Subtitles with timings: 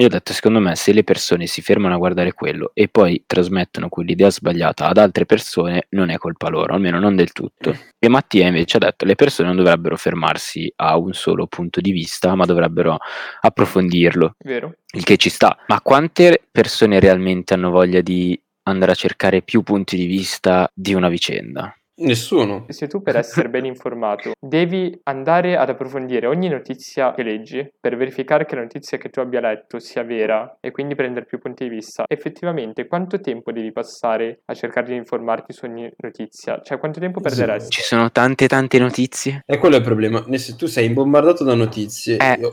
[0.00, 3.24] Io ho detto, secondo me, se le persone si fermano a guardare quello e poi
[3.26, 7.76] trasmettono quell'idea sbagliata ad altre persone, non è colpa loro, almeno non del tutto.
[7.98, 11.90] E Mattia invece ha detto, le persone non dovrebbero fermarsi a un solo punto di
[11.90, 12.96] vista, ma dovrebbero
[13.40, 14.36] approfondirlo.
[14.38, 14.76] Vero.
[14.92, 15.58] Il che ci sta.
[15.66, 20.94] Ma quante persone realmente hanno voglia di andare a cercare più punti di vista di
[20.94, 21.76] una vicenda?
[22.00, 22.66] Nessuno.
[22.68, 27.96] Se tu per essere ben informato devi andare ad approfondire ogni notizia che leggi per
[27.96, 31.64] verificare che la notizia che tu abbia letto sia vera e quindi prendere più punti
[31.64, 36.60] di vista, effettivamente quanto tempo devi passare a cercare di informarti su ogni notizia?
[36.62, 37.70] Cioè quanto tempo perderesti?
[37.70, 39.42] Ci sono tante tante notizie.
[39.46, 40.24] E quello è il problema.
[40.36, 42.36] Se tu sei imbombardato da notizie, Eh.
[42.38, 42.48] io-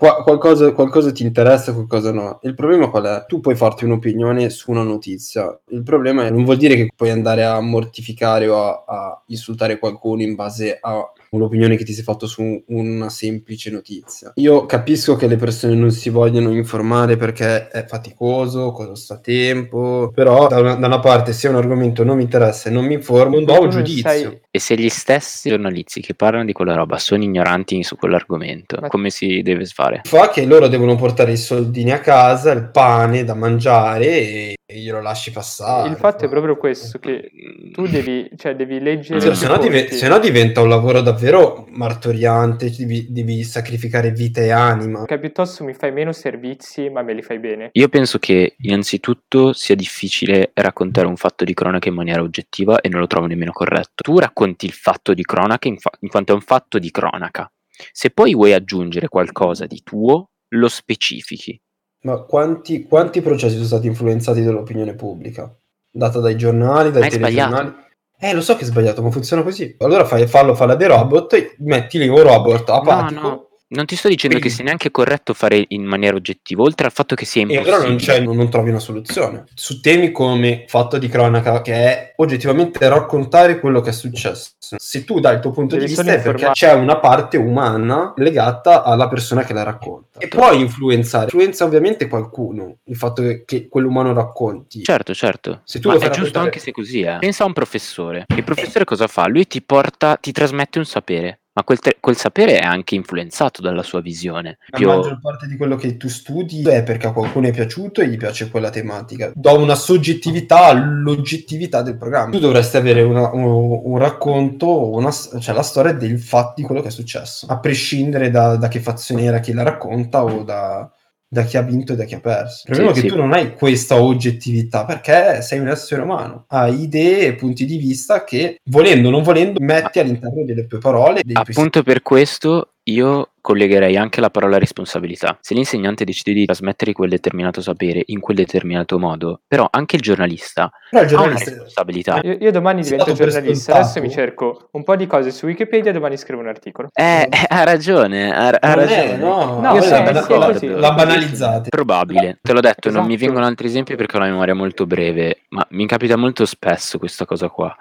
[0.00, 2.38] qua- qualcosa, qualcosa ti interessa, qualcosa no.
[2.44, 3.24] Il problema qual è?
[3.26, 5.60] Tu puoi farti un'opinione su una notizia.
[5.68, 9.78] Il problema è non vuol dire che puoi andare a mortificare o a, a insultare
[9.78, 14.32] qualcuno in base a un'opinione che ti sei fatto su una semplice notizia.
[14.36, 20.48] Io capisco che le persone non si vogliono informare perché è faticoso, costa tempo, però
[20.48, 23.36] da una, da una parte se un argomento non mi interessa e non mi informo,
[23.36, 24.08] non do un giudizio.
[24.10, 28.78] sei- E se gli stessi giornalisti che parlano di quella roba sono ignoranti su quell'argomento,
[28.80, 30.00] Ma- come si deve fare?
[30.04, 34.78] fa che loro devono portare i soldini a casa, il pane da mangiare e e
[34.78, 35.88] glielo lasci passare.
[35.88, 37.30] Il fatto è Fa- proprio questo, che
[37.72, 39.20] tu devi, cioè, devi leggere...
[39.20, 39.92] Cioè, se, no fonti.
[39.92, 45.04] se no diventa un lavoro davvero martoriante, devi, devi sacrificare vita e anima.
[45.04, 47.70] Che piuttosto mi fai meno servizi, ma me li fai bene.
[47.72, 52.88] Io penso che innanzitutto sia difficile raccontare un fatto di cronaca in maniera oggettiva e
[52.88, 54.02] non lo trovo nemmeno corretto.
[54.02, 57.50] Tu racconti il fatto di cronaca in, fa- in quanto è un fatto di cronaca.
[57.92, 61.60] Se poi vuoi aggiungere qualcosa di tuo, lo specifichi.
[62.02, 65.54] Ma quanti, quanti processi sono stati influenzati dall'opinione pubblica?
[65.90, 67.50] Data dai giornali, dai Ma è sbagliato.
[67.50, 67.88] telegiornali?
[68.22, 69.74] Eh, lo so che è sbagliato, ma funziona così.
[69.78, 73.20] Allora fai, fallo, falla dei robot, metti lì un robot apatico.
[73.20, 76.62] No, no, non ti sto dicendo Quindi- che sia neanche corretto fare in maniera oggettiva,
[76.62, 77.74] oltre al fatto che sia E impossibile.
[77.74, 79.44] allora non, c'è, non, non trovi una soluzione.
[79.54, 84.50] Su temi come fatto di cronaca, che è oggettivamente raccontare quello che è successo.
[84.58, 88.12] Se tu dai il tuo punto Devi di vista è perché c'è una parte umana
[88.16, 90.18] legata alla persona che la racconta.
[90.20, 91.24] E puoi influenzare.
[91.24, 94.82] Influenza ovviamente qualcuno, il fatto che, che quell'umano racconti.
[94.82, 95.60] Certo, certo.
[95.64, 97.16] Se tu Ma lo è fai giusto raccontare- anche se così è.
[97.20, 98.26] Pensa a un professore.
[98.34, 99.26] Il professore cosa fa?
[99.28, 101.39] Lui ti porta, ti trasmette un sapere.
[101.52, 104.58] Ma quel, te- quel sapere è anche influenzato dalla sua visione.
[104.68, 108.00] La Più- maggior parte di quello che tu studi è perché a qualcuno è piaciuto
[108.00, 109.32] e gli piace quella tematica.
[109.34, 112.30] Do una soggettività all'oggettività del programma.
[112.30, 116.82] Tu dovresti avere una- un, un racconto, una, cioè la storia del fatto di quello
[116.82, 120.88] che è successo, a prescindere da, da che fazione era chi la racconta o da,
[121.32, 122.64] da chi ha vinto e da chi ha perso.
[122.66, 123.14] Il problema Sì, è che sì.
[123.14, 127.76] tu non hai questa oggettività perché sei un essere umano, hai idee e punti di
[127.76, 131.22] vista che, volendo o non volendo, metti all'interno delle tue parole.
[131.32, 135.38] Appunto per questo io collegherei anche la parola responsabilità.
[135.40, 140.02] Se l'insegnante decide di trasmettere quel determinato sapere in quel determinato modo, però anche il
[140.02, 142.20] giornalista Però il ha una giornalista- responsabilità.
[142.22, 145.94] Io, io domani divento giornalista, adesso mi cerco un po' di cose su Wikipedia e
[145.94, 146.88] domani scrivo un articolo.
[146.92, 149.12] Eh, eh, ha ragione, ha, ha Non ragione.
[149.12, 151.68] è, no, No, io sì, sì, è la- banalizzate.
[151.70, 153.26] Probabile, te l'ho detto, non mi Esatto.
[153.26, 157.24] vengono altri esempi perché ho la memoria molto breve, ma mi capita molto spesso questa
[157.24, 157.74] cosa qua.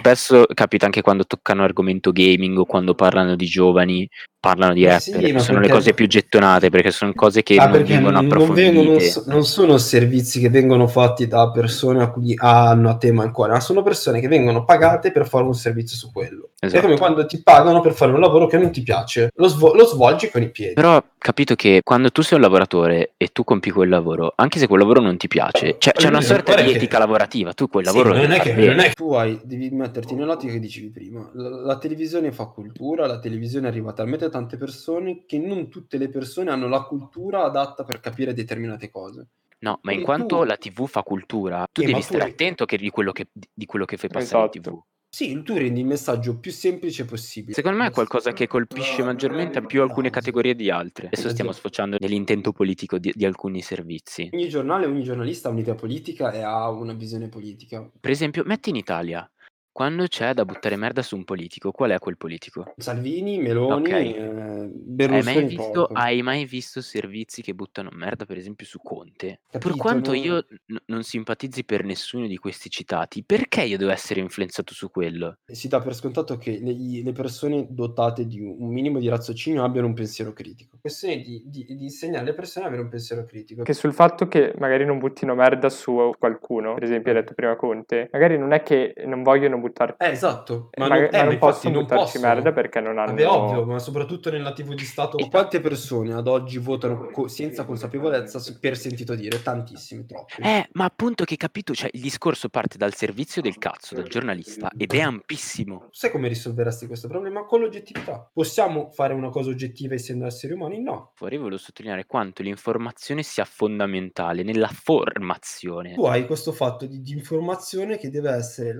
[0.00, 4.08] Spesso capita anche quando toccano argomento gaming o quando parlano di giovani,
[4.40, 7.56] parlano di Ma rapper, sì, che sono le cose più gettonate perché sono cose che
[7.56, 8.70] Ah, non vengono non, non approfondite.
[8.70, 12.96] vengono- non so- non sono servizi che vengono fatti da persone a cui hanno a
[12.96, 16.48] tema il cuore, ma sono persone che vengono pagate per fare un servizio su quello.
[16.58, 16.82] È Esatto.
[16.82, 19.84] come quando ti pagano per fare un lavoro che non ti piace, lo, svo- lo
[19.84, 20.74] svolgi con i piedi.
[20.74, 24.66] Però capito che quando tu sei un lavoratore e tu compi quel lavoro, anche se
[24.66, 27.68] quel lavoro non ti piace, c'è, c'è una Allora, sorta di che- etica lavorativa, tu
[27.68, 30.52] quel Sì, lavoro lo non, è che, non è che tu hai, devi metterti nell'ottica
[30.52, 31.28] che dicevi prima.
[31.34, 35.98] La, la televisione fa cultura, la televisione arriva talmente a tante persone che non tutte
[35.98, 39.26] le persone hanno la cultura adatta per capire determinate cose.
[39.58, 42.30] No, ma in Quindi quanto tu- la TV fa cultura, tu Eh, devi stare pure-
[42.32, 44.70] attento che di, quello che, di quello che fai passare in Esatto.
[44.70, 44.82] TV.
[45.12, 47.52] Sì, tu rendi il messaggio più semplice possibile.
[47.52, 51.08] Secondo me è qualcosa che colpisce maggiormente più alcune categorie di altre.
[51.08, 54.30] Adesso stiamo sfociando nell'intento politico di, di alcuni servizi.
[54.32, 57.90] Ogni giornale, ogni giornalista ha un'idea politica e ha una visione politica.
[58.00, 59.28] Per esempio, metti in Italia,
[59.72, 62.72] quando c'è da buttare merda su un politico, qual è quel politico?
[62.76, 63.90] Salvini, Meloni, Ok.
[63.90, 65.92] eh, Hai Berlusconi mai, visto, poco.
[65.94, 69.40] hai mai visto servizi che buttano merda, per esempio, su Conte?
[69.50, 70.16] per Capito, quanto no?
[70.16, 74.90] io n- non simpatizzi per nessuno di questi citati, perché io devo essere influenzato su
[74.90, 75.38] quello?
[75.46, 79.64] Si dà per scontato che le, i- le persone dotate di un minimo di raziocinio
[79.64, 80.76] abbiano un pensiero critico.
[80.80, 83.62] Questione di, di- di insegnare alle persone ad avere un pensiero critico.
[83.62, 87.56] Che sul fatto che magari non buttino merda su qualcuno, per esempio hai detto prima
[87.56, 89.96] Conte, magari non è che non vogliono buttarci...
[89.98, 90.70] Eh, esatto.
[90.76, 92.26] Ma, ma, non, eh, ma non possono non buttarci possono.
[92.26, 93.08] merda perché non hanno...
[93.10, 95.18] Vabbè, ovvio, ma soprattutto nella TV di Stato.
[95.18, 99.42] E quante persone ad oggi votano co- senza consapevolezza per sentito dire?
[99.42, 100.40] Tantissimi, troppi.
[100.42, 104.70] Eh, ma appunto che capito, cioè il discorso parte dal servizio del cazzo, dal giornalista,
[104.76, 105.88] ed è ampissimo.
[105.90, 107.44] Sai come risolveresti questo problema?
[107.44, 108.28] Con l'oggettività.
[108.32, 110.80] Possiamo fare una cosa oggettiva essendo esseri umani?
[110.80, 111.12] No.
[111.14, 115.94] Fuori volevo sottolineare quanto l'informazione sia fondamentale nella formazione.
[115.94, 118.74] Tu hai questo fatto di, di informazione che deve essere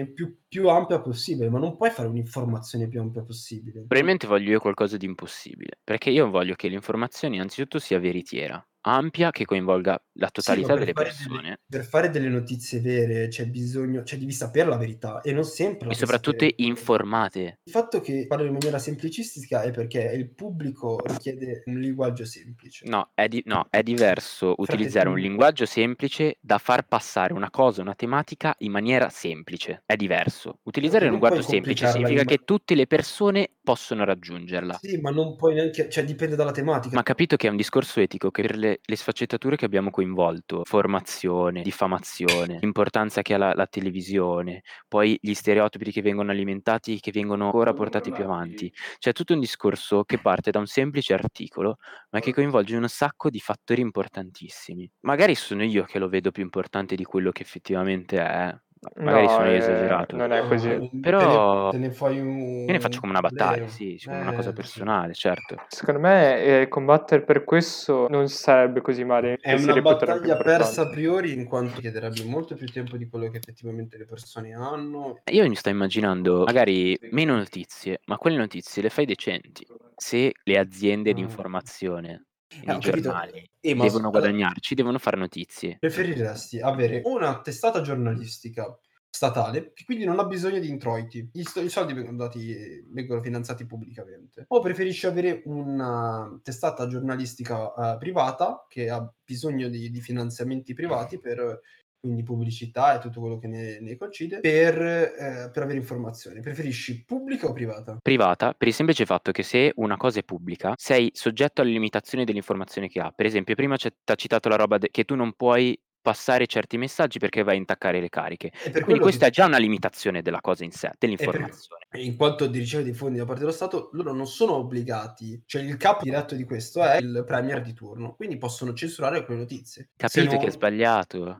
[0.00, 3.86] l'informazione più, più ampia possibile, ma non puoi fare un'informazione più ampia possibile.
[3.86, 9.30] Probabilmente voglio io qualcosa di impossibile, perché io voglio che l'informazione innanzitutto sia veritiera, ampia
[9.30, 14.02] che coinvolga la totalità Sì, delle persone delle- per fare delle notizie vere c'è bisogno,
[14.04, 16.54] cioè devi sapere la verità e non sempre e soprattutto sapere.
[16.58, 17.60] informate.
[17.62, 22.86] Il fatto che parlo in maniera semplicistica è perché il pubblico richiede un linguaggio semplice.
[22.88, 27.82] No, è, di- no, è diverso utilizzare un linguaggio semplice da far passare una cosa,
[27.82, 29.82] una tematica in maniera semplice.
[29.86, 30.58] È diverso.
[30.64, 34.78] Utilizzare un linguaggio semplice significa in- che tutte le persone possono raggiungerla.
[34.80, 36.94] Sì, ma non puoi neanche, cioè dipende dalla tematica.
[36.96, 40.62] Ma capito che è un discorso etico che per le, le sfaccettature che abbiamo coinvolto,
[40.64, 47.10] formazione, diffamazione, l'importanza che ha la, la televisione, poi gli stereotipi che vengono alimentati, che
[47.12, 48.72] vengono ancora portati più avanti.
[48.98, 51.76] C'è tutto un discorso che parte da un semplice articolo,
[52.10, 54.90] ma che coinvolge un sacco di fattori importantissimi.
[55.00, 58.54] Magari sono io che lo vedo più importante di quello che effettivamente è.
[58.96, 60.16] Magari No, sono io eh, esagerato.
[60.16, 60.70] non è così.
[60.70, 62.38] Ah, Però- te ne, te ne fai un...
[62.66, 63.68] Io ne faccio come una battaglia, problema.
[63.70, 64.54] sì, come una Eh, cosa sì.
[64.54, 65.56] personale, certo.
[65.68, 69.38] Secondo me eh, combattere per questo non sarebbe così male.
[69.38, 73.28] È si una battaglia persa a priori in quanto chiederebbe molto più tempo di quello
[73.28, 75.20] che effettivamente le persone hanno.
[75.30, 79.66] Io mi sto immaginando magari meno notizie, ma quelle notizie le fai decenti.
[79.94, 81.24] Se le aziende di Ah.
[81.24, 85.76] informazione, Eh, i giornali, Eh, devono s- guadagnarci, devono fare notizie.
[85.78, 88.76] Preferiresti avere una testata giornalistica
[89.12, 93.66] statale che quindi non ha bisogno di introiti, i, i soldi vengono, dati, vengono finanziati
[93.66, 100.74] pubblicamente, o preferisci avere una testata giornalistica eh, privata che ha bisogno di, di finanziamenti
[100.74, 101.60] privati per
[102.00, 106.40] quindi pubblicità e tutto quello che ne, ne coincide per, eh, per avere informazioni.
[106.40, 107.98] Preferisci pubblica o privata?
[108.02, 112.24] Privata, per il semplice fatto che se una cosa è pubblica, sei soggetto alle limitazioni
[112.24, 113.12] dell'informazione che ha.
[113.14, 116.78] Per esempio, prima ci ha citato la roba de- che tu non puoi passare certi
[116.78, 118.50] messaggi perché vai a intaccare le cariche.
[118.72, 121.84] Per Quindi questa che- è già una limitazione della cosa in sé, dell'informazione.
[121.96, 125.60] in quanto di ricevere dei fondi da parte dello Stato, loro non sono obbligati, cioè
[125.60, 129.90] il capo diretto di questo è il premier di turno, quindi possono censurare quelle notizie.
[129.94, 131.38] Capite no- che è sbagliato?